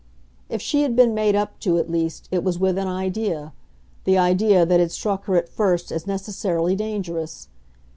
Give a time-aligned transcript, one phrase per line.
[0.49, 3.53] If she had been made up to, at least, it was with an idea
[4.03, 7.49] the idea that had struck her at first as necessarily dangerous.